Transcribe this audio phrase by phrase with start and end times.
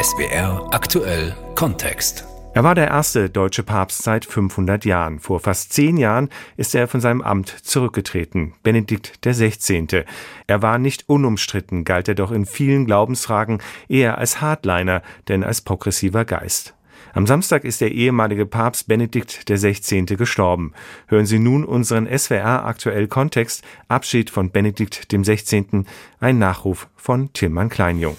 [0.00, 2.24] SBR aktuell Kontext.
[2.54, 5.18] Er war der erste deutsche Papst seit 500 Jahren.
[5.18, 10.04] Vor fast zehn Jahren ist er von seinem Amt zurückgetreten, Benedikt XVI.
[10.46, 15.60] Er war nicht unumstritten, galt er doch in vielen Glaubensfragen eher als Hardliner, denn als
[15.60, 16.74] progressiver Geist.
[17.14, 20.04] Am Samstag ist der ehemalige Papst Benedikt XVI.
[20.16, 20.72] gestorben.
[21.08, 25.84] Hören Sie nun unseren SWR aktuell Kontext Abschied von Benedikt XVI.
[26.20, 28.16] Ein Nachruf von Tilman Kleinjung.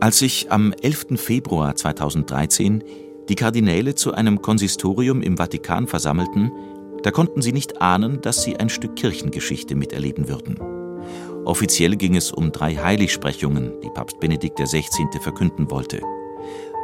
[0.00, 1.16] Als sich am 11.
[1.16, 2.82] Februar 2013
[3.28, 6.50] die Kardinäle zu einem Konsistorium im Vatikan versammelten,
[7.02, 10.58] da konnten sie nicht ahnen, dass sie ein Stück Kirchengeschichte miterleben würden.
[11.44, 15.06] Offiziell ging es um drei Heiligsprechungen, die Papst Benedikt XVI.
[15.20, 16.00] verkünden wollte.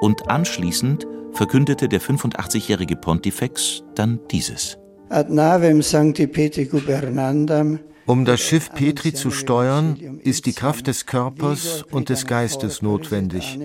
[0.00, 4.78] Und anschließend verkündete der 85-jährige Pontifex dann dieses.
[5.08, 11.04] Ad navem Sancti Petri Gubernandam um das Schiff Petri zu steuern, ist die Kraft des
[11.04, 13.58] Körpers und des Geistes notwendig.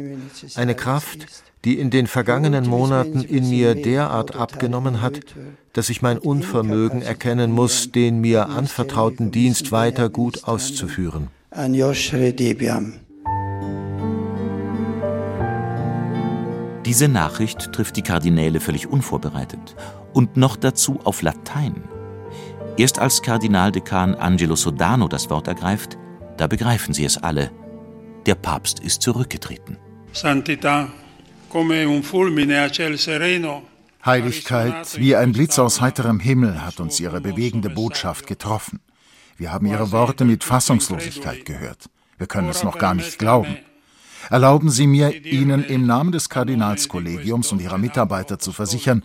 [0.56, 1.26] Eine Kraft,
[1.64, 5.22] die in den vergangenen Monaten in mir derart abgenommen hat,
[5.72, 11.30] dass ich mein Unvermögen erkennen muss, den mir anvertrauten Dienst weiter gut auszuführen.
[16.86, 19.78] Diese Nachricht trifft die Kardinäle völlig unvorbereitet
[20.12, 21.93] und noch dazu auf Latein.
[22.76, 25.96] Erst als Kardinaldekan Angelo Sodano das Wort ergreift,
[26.38, 27.52] da begreifen sie es alle.
[28.26, 29.78] Der Papst ist zurückgetreten.
[34.04, 38.80] Heiligkeit, wie ein Blitz aus heiterem Himmel hat uns ihre bewegende Botschaft getroffen.
[39.38, 41.90] Wir haben ihre Worte mit Fassungslosigkeit gehört.
[42.18, 43.56] Wir können es noch gar nicht glauben.
[44.32, 49.04] Erlauben Sie mir, Ihnen im Namen des Kardinalskollegiums und Ihrer Mitarbeiter zu versichern,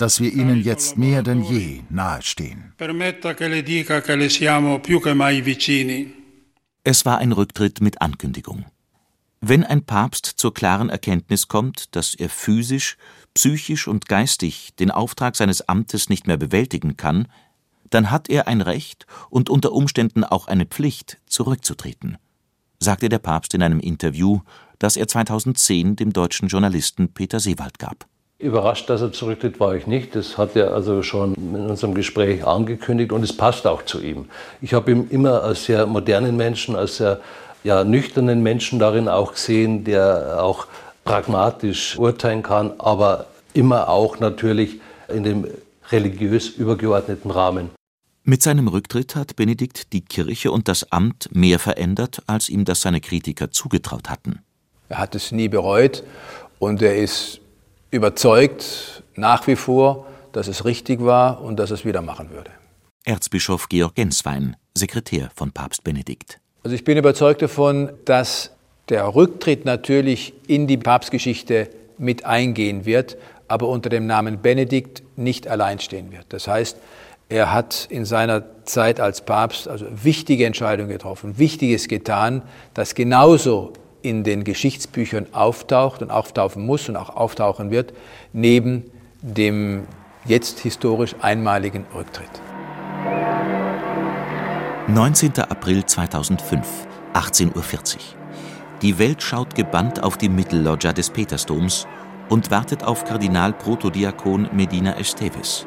[0.00, 2.72] dass wir ihnen jetzt mehr denn je nahestehen.
[6.84, 8.64] Es war ein Rücktritt mit Ankündigung.
[9.42, 12.96] Wenn ein Papst zur klaren Erkenntnis kommt, dass er physisch,
[13.34, 17.28] psychisch und geistig den Auftrag seines Amtes nicht mehr bewältigen kann,
[17.90, 22.16] dann hat er ein Recht und unter Umständen auch eine Pflicht, zurückzutreten,
[22.78, 24.40] sagte der Papst in einem Interview,
[24.78, 28.09] das er 2010 dem deutschen Journalisten Peter Seewald gab.
[28.40, 30.16] Überrascht, dass er zurücktritt, war ich nicht.
[30.16, 34.30] Das hat er also schon in unserem Gespräch angekündigt und es passt auch zu ihm.
[34.62, 37.20] Ich habe ihn immer als sehr modernen Menschen, als sehr
[37.64, 40.66] ja, nüchternen Menschen darin auch gesehen, der auch
[41.04, 45.46] pragmatisch urteilen kann, aber immer auch natürlich in dem
[45.90, 47.70] religiös übergeordneten Rahmen.
[48.24, 52.80] Mit seinem Rücktritt hat Benedikt die Kirche und das Amt mehr verändert, als ihm das
[52.80, 54.40] seine Kritiker zugetraut hatten.
[54.88, 56.04] Er hat es nie bereut
[56.58, 57.40] und er ist
[57.90, 62.50] überzeugt nach wie vor, dass es richtig war und dass es wieder machen würde.
[63.04, 66.38] Erzbischof Georg Genswein, Sekretär von Papst Benedikt.
[66.62, 68.50] Also ich bin überzeugt davon, dass
[68.88, 73.16] der Rücktritt natürlich in die Papstgeschichte mit eingehen wird,
[73.48, 76.26] aber unter dem Namen Benedikt nicht allein stehen wird.
[76.28, 76.76] Das heißt,
[77.28, 82.42] er hat in seiner Zeit als Papst also wichtige Entscheidungen getroffen, Wichtiges getan,
[82.74, 83.72] das genauso
[84.02, 87.92] in den Geschichtsbüchern auftaucht und auftauchen muss und auch auftauchen wird,
[88.32, 88.90] neben
[89.22, 89.86] dem
[90.24, 92.30] jetzt historisch einmaligen Rücktritt.
[94.88, 95.38] 19.
[95.38, 96.66] April 2005,
[97.14, 98.00] 18.40 Uhr.
[98.82, 101.86] Die Welt schaut gebannt auf die Mittelloggia des Petersdoms
[102.28, 105.66] und wartet auf Kardinal Protodiakon Medina Esteves.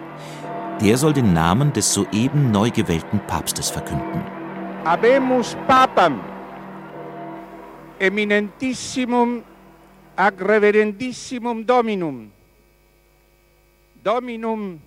[0.82, 4.24] Der soll den Namen des soeben neu gewählten Papstes verkünden.
[4.84, 6.20] Habemus Papam
[8.00, 9.44] eminentissimum
[10.16, 12.31] ag reverendissimum dominum
[14.04, 14.80] dominum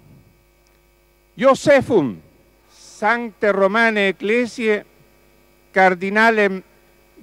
[1.37, 2.23] Josephum
[2.71, 4.85] Sancte Romane Ecclesiae
[5.73, 6.63] Kardinalem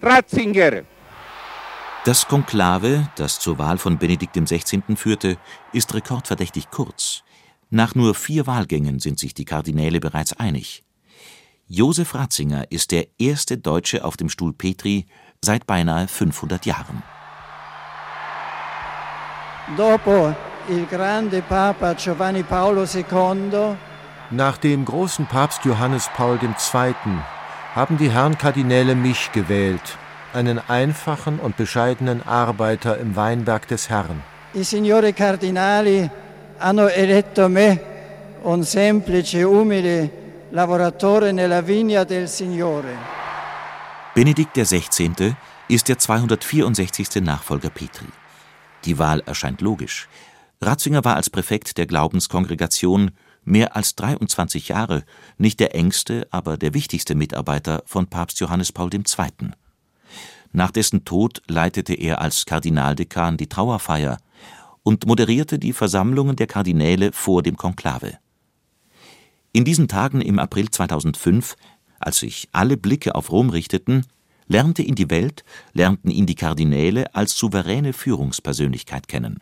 [0.01, 0.83] Ratzinger
[2.05, 4.83] das Konklave, das zur Wahl von Benedikt XVI.
[4.97, 5.37] führte,
[5.71, 7.23] ist rekordverdächtig kurz.
[7.69, 10.83] Nach nur vier Wahlgängen sind sich die Kardinäle bereits einig.
[11.67, 15.05] Josef Ratzinger ist der erste Deutsche auf dem Stuhl Petri
[15.43, 17.03] seit beinahe 500 Jahren.
[19.75, 20.33] Dopo
[20.67, 23.77] il grande Papa Giovanni Paolo II
[24.29, 26.95] nach dem großen Papst Johannes Paul II.
[27.75, 29.97] haben die Herren Kardinäle mich gewählt,
[30.33, 34.23] einen einfachen und bescheidenen Arbeiter im Weinberg des Herrn.
[34.55, 36.09] I signori cardinali
[36.59, 37.79] hanno eletto me,
[38.43, 40.09] un semplice, umile
[40.51, 43.22] lavoratore nella vigna del Signore.
[44.15, 45.33] Benedikt XVI.
[45.67, 47.23] ist der 264.
[47.23, 48.05] Nachfolger Petri.
[48.85, 50.07] Die Wahl erscheint logisch.
[50.61, 53.09] Ratzinger war als Präfekt der Glaubenskongregation
[53.43, 55.03] mehr als 23 Jahre
[55.39, 59.03] nicht der engste, aber der wichtigste Mitarbeiter von Papst Johannes Paul II.
[60.51, 64.19] Nach dessen Tod leitete er als Kardinaldekan die Trauerfeier
[64.83, 68.19] und moderierte die Versammlungen der Kardinäle vor dem Konklave.
[69.53, 71.55] In diesen Tagen im April 2005,
[72.05, 74.05] als sich alle Blicke auf Rom richteten,
[74.47, 79.39] lernte ihn die Welt, lernten ihn die Kardinäle als souveräne Führungspersönlichkeit kennen.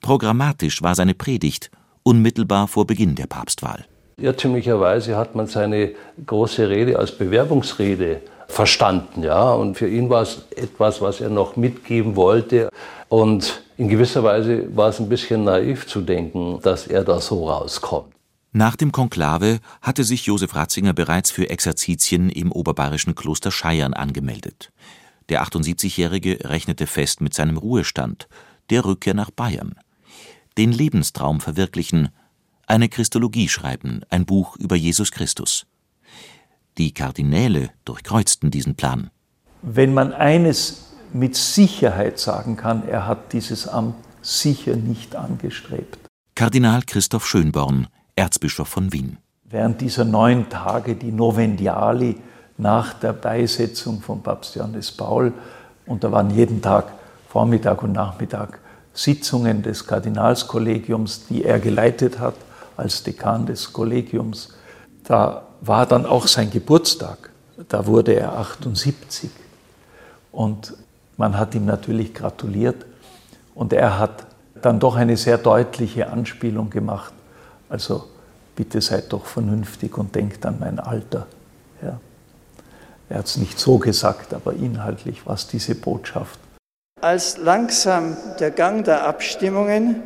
[0.00, 1.70] Programmatisch war seine Predigt
[2.02, 3.84] unmittelbar vor Beginn der Papstwahl.
[4.16, 5.92] Irrtümlicherweise hat man seine
[6.26, 11.56] große Rede als Bewerbungsrede verstanden, ja, und für ihn war es etwas, was er noch
[11.56, 12.70] mitgeben wollte
[13.08, 17.48] und in gewisser Weise war es ein bisschen naiv zu denken, dass er da so
[17.48, 18.12] rauskommt.
[18.52, 24.72] Nach dem Konklave hatte sich Josef Ratzinger bereits für Exerzitien im oberbayerischen Kloster Scheiern angemeldet.
[25.28, 28.28] Der 78-Jährige rechnete fest mit seinem Ruhestand,
[28.70, 29.74] der Rückkehr nach Bayern
[30.58, 32.10] den Lebenstraum verwirklichen,
[32.66, 35.66] eine Christologie schreiben, ein Buch über Jesus Christus.
[36.76, 39.10] Die Kardinäle durchkreuzten diesen Plan.
[39.62, 45.98] Wenn man eines mit Sicherheit sagen kann, er hat dieses Amt sicher nicht angestrebt.
[46.34, 47.86] Kardinal Christoph Schönborn,
[48.18, 49.18] Erzbischof von Wien.
[49.44, 52.16] Während dieser neun Tage, die Novendiali
[52.56, 55.32] nach der Beisetzung von Papst Johannes Paul,
[55.86, 56.92] und da waren jeden Tag
[57.28, 58.58] Vormittag und Nachmittag
[58.92, 62.34] Sitzungen des Kardinalskollegiums, die er geleitet hat
[62.76, 64.54] als Dekan des Kollegiums.
[65.04, 67.30] Da war dann auch sein Geburtstag.
[67.68, 69.30] Da wurde er 78.
[70.32, 70.74] Und
[71.16, 72.84] man hat ihm natürlich gratuliert.
[73.54, 74.26] Und er hat
[74.60, 77.12] dann doch eine sehr deutliche Anspielung gemacht.
[77.68, 78.04] Also
[78.56, 81.26] bitte seid doch vernünftig und denkt an mein Alter.
[81.82, 82.00] Ja.
[83.08, 86.38] Er hat es nicht so gesagt, aber inhaltlich war es diese Botschaft.
[87.00, 90.02] Als langsam der Gang der Abstimmungen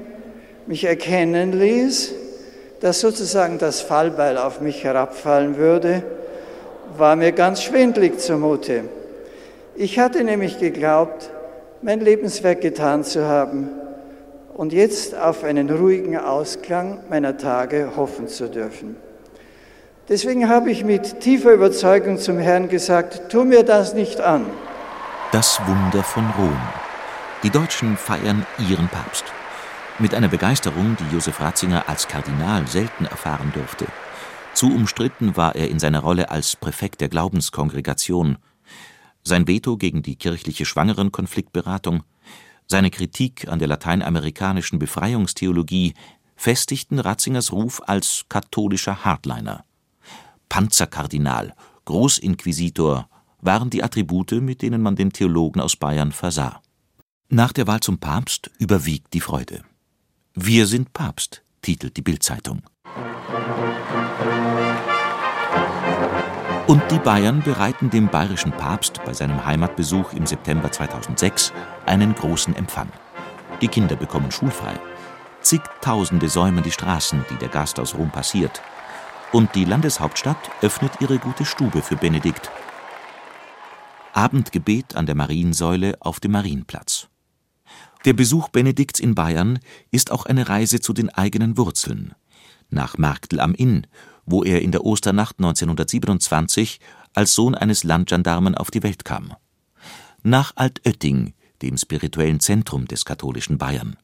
[0.66, 2.12] mich erkennen ließ,
[2.80, 6.02] dass sozusagen das Fallbeil auf mich herabfallen würde,
[6.98, 8.84] war mir ganz schwindlig zumute.
[9.74, 11.30] Ich hatte nämlich geglaubt,
[11.80, 13.70] mein Lebenswerk getan zu haben
[14.62, 18.94] und jetzt auf einen ruhigen Ausklang meiner Tage hoffen zu dürfen.
[20.08, 24.46] Deswegen habe ich mit tiefer Überzeugung zum Herrn gesagt, tu mir das nicht an.
[25.32, 26.60] Das Wunder von Rom.
[27.42, 29.24] Die Deutschen feiern ihren Papst.
[29.98, 33.86] Mit einer Begeisterung, die Josef Ratzinger als Kardinal selten erfahren durfte.
[34.54, 38.38] Zu umstritten war er in seiner Rolle als Präfekt der Glaubenskongregation.
[39.24, 42.04] Sein Veto gegen die kirchliche Schwangerenkonfliktberatung,
[42.66, 45.94] seine Kritik an der lateinamerikanischen Befreiungstheologie
[46.36, 49.64] festigten Ratzingers Ruf als katholischer Hardliner.
[50.48, 51.54] Panzerkardinal,
[51.84, 53.08] Großinquisitor
[53.40, 56.60] waren die Attribute, mit denen man den Theologen aus Bayern versah.
[57.28, 59.62] Nach der Wahl zum Papst überwiegt die Freude.
[60.34, 62.62] Wir sind Papst, titelt die Bildzeitung.
[66.68, 71.52] Und die Bayern bereiten dem bayerischen Papst bei seinem Heimatbesuch im September 2006
[71.86, 72.88] einen großen Empfang.
[73.60, 74.74] Die Kinder bekommen schulfrei.
[75.40, 78.62] Zigtausende säumen die Straßen, die der Gast aus Rom passiert.
[79.32, 82.50] Und die Landeshauptstadt öffnet ihre gute Stube für Benedikt.
[84.12, 87.08] Abendgebet an der Mariensäule auf dem Marienplatz.
[88.04, 89.58] Der Besuch Benedikts in Bayern
[89.90, 92.14] ist auch eine Reise zu den eigenen Wurzeln.
[92.70, 93.86] Nach Marktl am Inn,
[94.24, 96.80] wo er in der Osternacht 1927
[97.14, 99.34] als Sohn eines Landgendarmen auf die Welt kam.
[100.22, 103.96] Nach Altötting, dem spirituellen Zentrum des katholischen Bayern.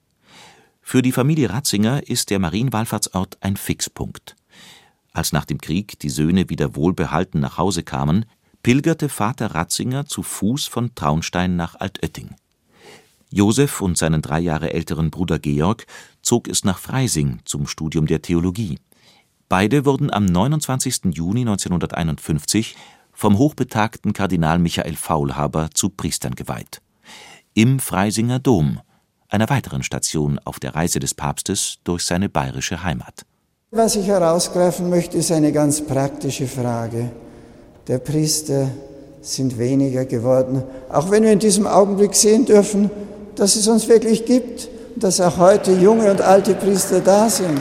[0.81, 4.37] Für die Familie Ratzinger ist der Marienwallfahrtsort ein Fixpunkt.
[5.12, 8.25] Als nach dem Krieg die Söhne wieder wohlbehalten nach Hause kamen,
[8.62, 12.35] pilgerte Vater Ratzinger zu Fuß von Traunstein nach Altötting.
[13.31, 15.87] Josef und seinen drei Jahre älteren Bruder Georg
[16.23, 18.78] zog es nach Freising zum Studium der Theologie.
[19.49, 21.14] Beide wurden am 29.
[21.14, 22.76] Juni 1951
[23.14, 26.83] vom hochbetagten Kardinal Michael Faulhaber zu Priestern geweiht.
[27.55, 28.81] Im Freisinger Dom,
[29.28, 33.25] einer weiteren Station auf der Reise des Papstes durch seine bayerische Heimat.
[33.71, 37.11] Was ich herausgreifen möchte, ist eine ganz praktische Frage.
[37.87, 38.71] Der Priester
[39.23, 40.62] sind weniger geworden.
[40.90, 42.90] Auch wenn wir in diesem Augenblick sehen dürfen,
[43.35, 47.61] dass es uns wirklich gibt dass auch heute junge und alte Priester da sind.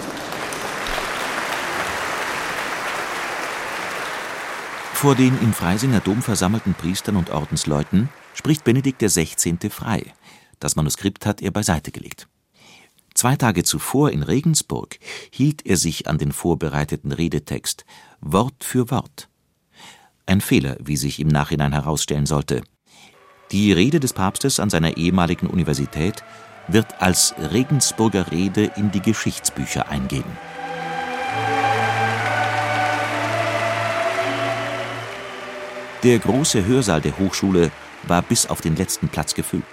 [4.97, 9.69] Vor den im Freisinger Dom versammelten Priestern und Ordensleuten spricht Benedikt XVI.
[9.69, 10.11] frei.
[10.59, 12.27] Das Manuskript hat er beiseite gelegt.
[13.13, 14.97] Zwei Tage zuvor in Regensburg
[15.29, 17.85] hielt er sich an den vorbereiteten Redetext,
[18.21, 19.29] Wort für Wort.
[20.25, 22.63] Ein Fehler, wie sich im Nachhinein herausstellen sollte.
[23.51, 26.23] Die Rede des Papstes an seiner ehemaligen Universität
[26.67, 30.25] wird als Regensburger Rede in die Geschichtsbücher eingehen.
[36.03, 37.71] Der große Hörsaal der Hochschule
[38.07, 39.63] war bis auf den letzten Platz gefüllt.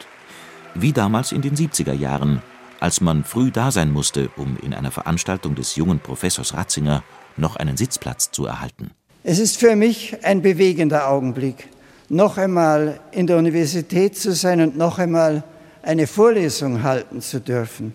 [0.75, 2.41] Wie damals in den 70er Jahren,
[2.81, 7.05] als man früh da sein musste, um in einer Veranstaltung des jungen Professors Ratzinger
[7.37, 8.91] noch einen Sitzplatz zu erhalten.
[9.23, 11.69] Es ist für mich ein bewegender Augenblick,
[12.09, 15.45] noch einmal in der Universität zu sein und noch einmal
[15.83, 17.95] eine Vorlesung halten zu dürfen.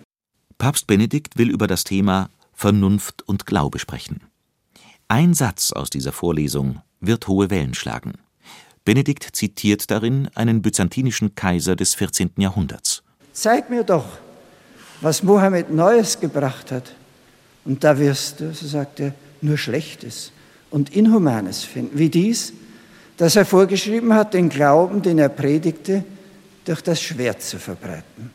[0.59, 4.21] Papst Benedikt will über das Thema Vernunft und Glaube sprechen.
[5.07, 8.13] Ein Satz aus dieser Vorlesung wird hohe Wellen schlagen.
[8.85, 12.31] Benedikt zitiert darin einen byzantinischen Kaiser des 14.
[12.37, 13.03] Jahrhunderts.
[13.33, 14.05] Zeig mir doch,
[15.01, 16.95] was Mohammed Neues gebracht hat.
[17.65, 20.31] Und da wirst du, so sagt er, nur Schlechtes
[20.69, 22.53] und Inhumanes finden, wie dies,
[23.17, 26.03] dass er vorgeschrieben hat, den Glauben, den er predigte,
[26.65, 28.31] durch das Schwert zu verbreiten.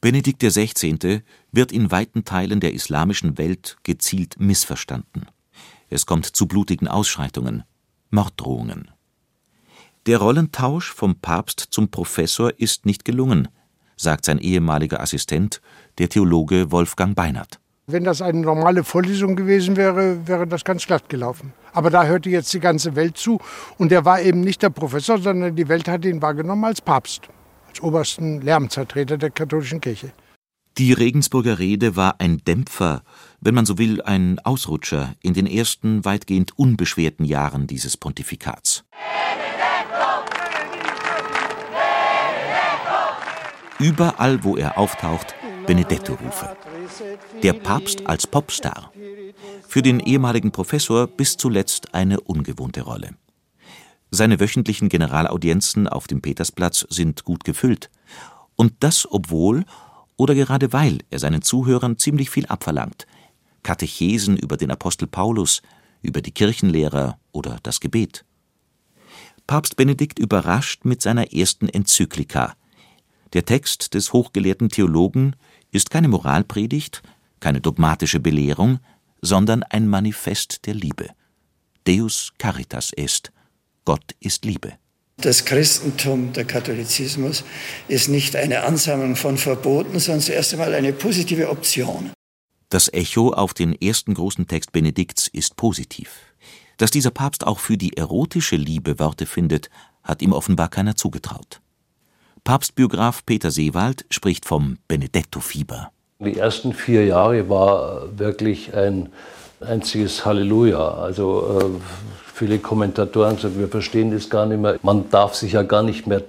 [0.00, 1.22] Benedikt XVI.
[1.52, 5.26] wird in weiten Teilen der islamischen Welt gezielt missverstanden.
[5.90, 7.64] Es kommt zu blutigen Ausschreitungen,
[8.10, 8.90] Morddrohungen.
[10.06, 13.48] Der Rollentausch vom Papst zum Professor ist nicht gelungen,
[13.96, 15.60] sagt sein ehemaliger Assistent,
[15.98, 17.60] der Theologe Wolfgang Beinert.
[17.86, 21.54] Wenn das eine normale Vorlesung gewesen wäre, wäre das ganz glatt gelaufen.
[21.72, 23.38] Aber da hörte jetzt die ganze Welt zu
[23.78, 27.28] und er war eben nicht der Professor, sondern die Welt hat ihn wahrgenommen als Papst,
[27.66, 30.12] als obersten Lärmzertreter der katholischen Kirche.
[30.76, 33.02] Die Regensburger Rede war ein Dämpfer,
[33.40, 38.84] wenn man so will, ein Ausrutscher in den ersten weitgehend unbeschwerten Jahren dieses Pontifikats.
[43.78, 45.34] Überall, wo er auftaucht,
[45.66, 46.56] Benedetto-Rufe.
[47.42, 48.92] Der Papst als Popstar.
[49.68, 53.10] Für den ehemaligen Professor bis zuletzt eine ungewohnte Rolle.
[54.10, 57.90] Seine wöchentlichen Generalaudienzen auf dem Petersplatz sind gut gefüllt.
[58.56, 59.64] Und das obwohl
[60.16, 63.06] oder gerade weil er seinen Zuhörern ziemlich viel abverlangt.
[63.62, 65.62] Katechesen über den Apostel Paulus,
[66.02, 68.24] über die Kirchenlehrer oder das Gebet.
[69.46, 72.54] Papst Benedikt überrascht mit seiner ersten Enzyklika.
[73.32, 75.36] Der Text des hochgelehrten Theologen
[75.70, 77.02] ist keine Moralpredigt,
[77.40, 78.78] keine dogmatische Belehrung,
[79.22, 81.08] sondern ein Manifest der Liebe.
[81.86, 83.32] Deus caritas est,
[83.84, 84.74] Gott ist Liebe.
[85.20, 87.42] Das Christentum, der Katholizismus,
[87.88, 92.12] ist nicht eine Ansammlung von Verboten, sondern zuerst einmal eine positive Option.
[92.70, 96.10] Das Echo auf den ersten großen Text Benedikts ist positiv.
[96.76, 99.70] Dass dieser Papst auch für die erotische Liebe Worte findet,
[100.04, 101.60] hat ihm offenbar keiner zugetraut.
[102.44, 105.90] Papstbiograf Peter Seewald spricht vom Benedetto-Fieber.
[106.18, 109.08] Die ersten vier Jahre war wirklich ein
[109.60, 110.90] einziges Halleluja.
[110.90, 111.80] Also äh,
[112.34, 114.78] viele Kommentatoren sagen, wir verstehen das gar nicht mehr.
[114.82, 116.22] Man darf sich ja gar nicht mehr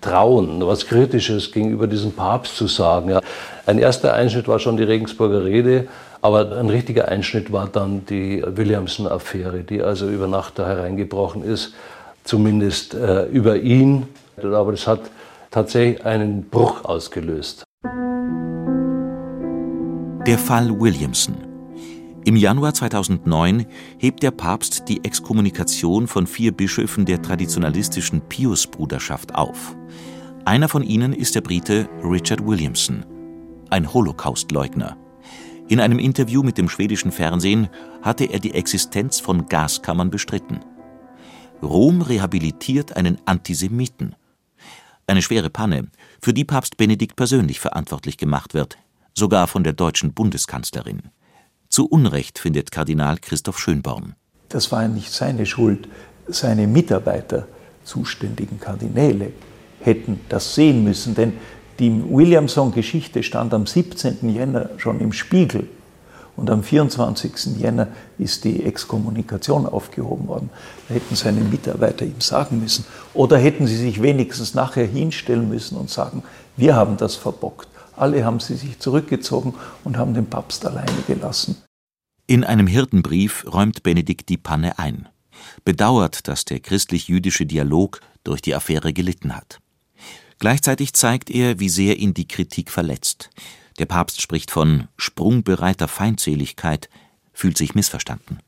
[0.00, 3.10] trauen, was Kritisches gegenüber diesem Papst zu sagen.
[3.10, 3.20] Ja.
[3.64, 5.86] Ein erster Einschnitt war schon die Regensburger Rede,
[6.20, 11.74] aber ein richtiger Einschnitt war dann die Williamson-Affäre, die also über Nacht da hereingebrochen ist,
[12.24, 14.08] zumindest äh, über ihn.
[14.36, 15.00] Aber das hat
[15.50, 17.64] tatsächlich einen Bruch ausgelöst.
[20.26, 21.34] Der Fall Williamson.
[22.24, 23.66] Im Januar 2009
[23.98, 29.76] hebt der Papst die Exkommunikation von vier Bischöfen der traditionalistischen Pius-Bruderschaft auf.
[30.44, 33.04] Einer von ihnen ist der Brite Richard Williamson,
[33.72, 34.96] ein Holocaustleugner.
[35.68, 37.68] In einem Interview mit dem schwedischen Fernsehen
[38.02, 40.60] hatte er die Existenz von Gaskammern bestritten.
[41.62, 44.14] Rom rehabilitiert einen Antisemiten.
[45.06, 45.88] Eine schwere Panne,
[46.20, 48.76] für die Papst Benedikt persönlich verantwortlich gemacht wird,
[49.14, 51.04] sogar von der deutschen Bundeskanzlerin.
[51.68, 54.14] Zu Unrecht findet Kardinal Christoph Schönborn.
[54.50, 55.88] Das war nicht seine Schuld.
[56.28, 57.48] Seine Mitarbeiter,
[57.84, 59.32] zuständigen Kardinäle,
[59.80, 61.32] hätten das sehen müssen, denn
[61.82, 64.32] die Williamson-Geschichte stand am 17.
[64.32, 65.68] Jänner schon im Spiegel
[66.36, 67.58] und am 24.
[67.58, 70.50] Jänner ist die Exkommunikation aufgehoben worden.
[70.88, 72.84] Da hätten seine Mitarbeiter ihm sagen müssen.
[73.14, 76.22] Oder hätten sie sich wenigstens nachher hinstellen müssen und sagen,
[76.56, 77.66] wir haben das verbockt.
[77.96, 81.56] Alle haben sie sich zurückgezogen und haben den Papst alleine gelassen.
[82.28, 85.08] In einem Hirtenbrief räumt Benedikt die Panne ein,
[85.64, 89.58] bedauert, dass der christlich-jüdische Dialog durch die Affäre gelitten hat.
[90.42, 93.30] Gleichzeitig zeigt er, wie sehr ihn die Kritik verletzt.
[93.78, 96.88] Der Papst spricht von sprungbereiter Feindseligkeit,
[97.32, 98.40] fühlt sich missverstanden.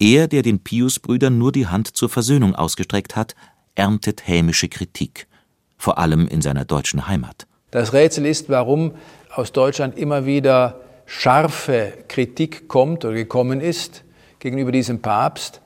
[0.00, 3.36] Er, der den Pius-Brüdern nur die Hand zur Versöhnung ausgestreckt hat,
[3.76, 5.28] erntet hämische Kritik,
[5.76, 7.46] vor allem in seiner deutschen Heimat.
[7.70, 8.90] Das Rätsel ist, warum
[9.32, 14.02] aus Deutschland immer wieder scharfe Kritik kommt oder gekommen ist
[14.40, 15.60] gegenüber diesem Papst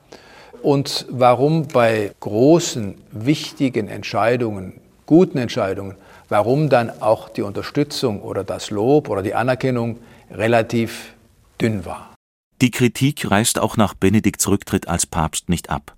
[0.61, 4.79] und warum bei großen, wichtigen Entscheidungen,
[5.13, 5.93] guten Entscheidungen,
[6.27, 9.99] warum dann auch die Unterstützung oder das Lob oder die Anerkennung
[10.31, 11.13] relativ
[11.61, 12.15] dünn war.
[12.63, 15.95] Die Kritik reißt auch nach Benedikts Rücktritt als Papst nicht ab.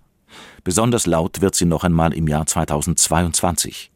[0.65, 3.89] Besonders laut wird sie noch einmal im Jahr 2022.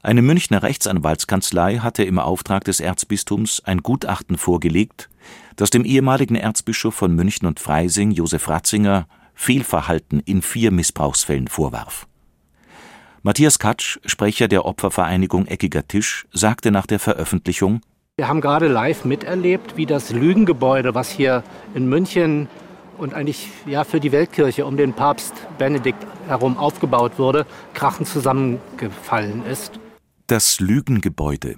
[0.00, 5.08] Eine Münchner Rechtsanwaltskanzlei hatte im Auftrag des Erzbistums ein Gutachten vorgelegt,
[5.56, 12.06] das dem ehemaligen Erzbischof von München und Freising, Josef Ratzinger, Fehlverhalten in vier Missbrauchsfällen vorwarf.
[13.26, 17.80] Matthias Katsch, Sprecher der Opfervereinigung Eckiger Tisch, sagte nach der Veröffentlichung
[18.18, 21.42] Wir haben gerade live miterlebt, wie das Lügengebäude, was hier
[21.74, 22.48] in München
[22.98, 29.44] und eigentlich ja für die Weltkirche um den Papst Benedikt herum aufgebaut wurde, krachend zusammengefallen
[29.44, 29.72] ist.
[30.28, 31.56] Das Lügengebäude.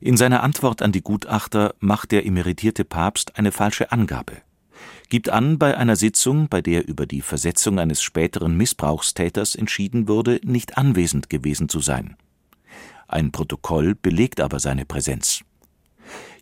[0.00, 4.38] In seiner Antwort an die Gutachter macht der emeritierte Papst eine falsche Angabe.
[5.08, 10.40] Gibt an, bei einer Sitzung, bei der über die Versetzung eines späteren Missbrauchstäters entschieden wurde,
[10.42, 12.16] nicht anwesend gewesen zu sein.
[13.06, 15.42] Ein Protokoll belegt aber seine Präsenz.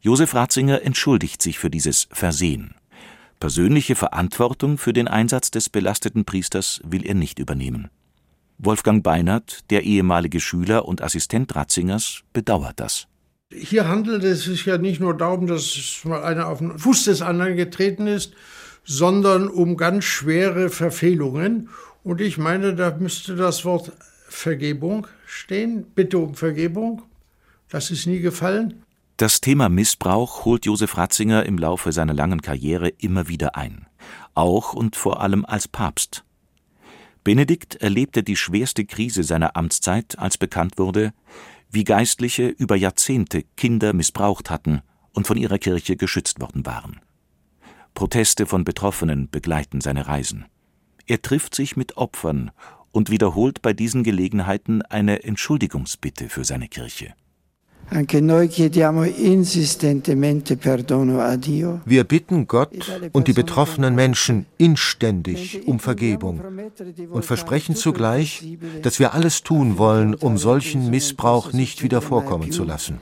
[0.00, 2.74] Josef Ratzinger entschuldigt sich für dieses Versehen.
[3.40, 7.90] Persönliche Verantwortung für den Einsatz des belasteten Priesters will er nicht übernehmen.
[8.58, 13.08] Wolfgang Beinert, der ehemalige Schüler und Assistent Ratzingers, bedauert das.
[13.54, 17.22] Hier handelt es sich ja nicht nur darum, dass mal einer auf den Fuß des
[17.22, 18.34] anderen getreten ist,
[18.84, 21.68] sondern um ganz schwere Verfehlungen.
[22.02, 23.92] Und ich meine, da müsste das Wort
[24.28, 25.84] Vergebung stehen.
[25.94, 27.02] Bitte um Vergebung.
[27.68, 28.82] Das ist nie gefallen.
[29.16, 33.86] Das Thema Missbrauch holt Josef Ratzinger im Laufe seiner langen Karriere immer wieder ein.
[34.34, 36.24] Auch und vor allem als Papst.
[37.22, 41.12] Benedikt erlebte die schwerste Krise seiner Amtszeit, als bekannt wurde,
[41.72, 47.00] wie Geistliche über Jahrzehnte Kinder missbraucht hatten und von ihrer Kirche geschützt worden waren.
[47.94, 50.44] Proteste von Betroffenen begleiten seine Reisen.
[51.06, 52.50] Er trifft sich mit Opfern
[52.90, 57.14] und wiederholt bei diesen Gelegenheiten eine Entschuldigungsbitte für seine Kirche.
[61.84, 62.70] Wir bitten Gott
[63.12, 66.40] und die betroffenen Menschen inständig um Vergebung
[67.10, 72.64] und versprechen zugleich, dass wir alles tun wollen, um solchen Missbrauch nicht wieder vorkommen zu
[72.64, 72.98] lassen.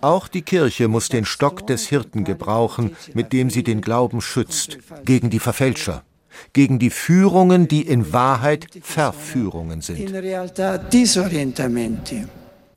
[0.00, 4.78] Auch die Kirche muss den Stock des Hirten gebrauchen, mit dem sie den Glauben schützt,
[5.04, 6.04] gegen die Verfälscher
[6.52, 9.98] gegen die Führungen, die in Wahrheit Verführungen sind.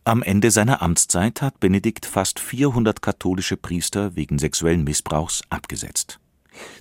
[0.05, 6.19] Am Ende seiner Amtszeit hat Benedikt fast 400 katholische Priester wegen sexuellen Missbrauchs abgesetzt.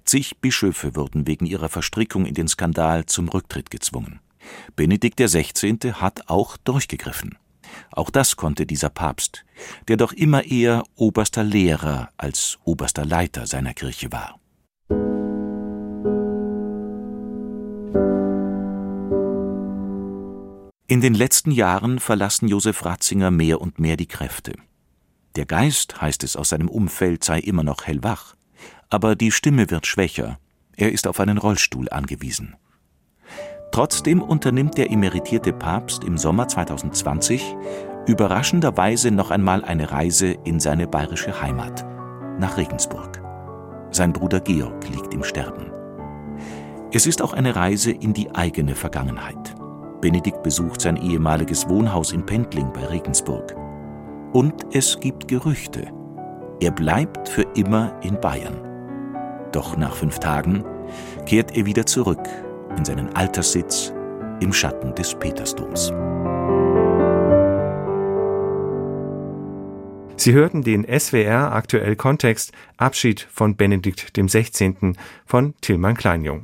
[0.05, 4.21] Zig Bischöfe wurden wegen ihrer Verstrickung in den Skandal zum Rücktritt gezwungen.
[4.75, 5.93] Benedikt XVI.
[5.95, 7.39] hat auch durchgegriffen.
[7.91, 9.45] Auch das konnte dieser Papst,
[9.89, 14.39] der doch immer eher oberster Lehrer als oberster Leiter seiner Kirche war.
[21.03, 24.55] Den letzten Jahren verlassen Josef Ratzinger mehr und mehr die Kräfte.
[25.37, 28.35] Der Geist, heißt es aus seinem Umfeld, sei immer noch hellwach,
[28.91, 30.39] aber die Stimme wird schwächer,
[30.77, 32.57] er ist auf einen Rollstuhl angewiesen.
[33.73, 37.57] Trotzdem unternimmt der emeritierte Papst im Sommer 2020
[38.07, 41.85] überraschenderweise noch einmal eine Reise in seine bayerische Heimat,
[42.39, 43.23] nach Regensburg.
[43.91, 45.71] Sein Bruder Georg liegt im Sterben.
[46.93, 49.52] Es ist auch eine Reise in die eigene Vergangenheit.
[50.03, 53.55] Benedikt besucht sein ehemaliges Wohnhaus in Pendling bei Regensburg.
[54.33, 55.87] Und es gibt Gerüchte.
[56.61, 58.61] Er bleibt für immer in Bayern.
[59.53, 60.65] Doch nach fünf Tagen
[61.25, 62.23] kehrt er wieder zurück
[62.77, 63.95] in seinen Alterssitz
[64.41, 65.93] im Schatten des Petersdoms.
[70.17, 74.97] Sie hörten den SWR aktuell Kontext Abschied von Benedikt dem 16.
[75.27, 76.41] von Tilman Kleinjung.